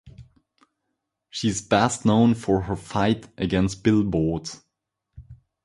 [1.29, 4.63] She is best known for her fight against billboards.